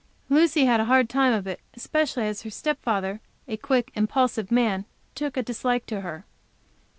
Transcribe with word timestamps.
Lucy 0.29 0.65
had 0.65 0.79
a 0.79 0.85
hard 0.85 1.07
time 1.07 1.31
of 1.31 1.45
it, 1.45 1.59
especially 1.75 2.23
as 2.23 2.41
her 2.41 2.49
step 2.49 2.81
father, 2.81 3.21
a 3.47 3.55
quick, 3.55 3.91
impulsive 3.93 4.49
man, 4.51 4.85
took 5.13 5.37
a 5.37 5.43
dislike 5.43 5.85
to 5.85 6.01
her. 6.01 6.25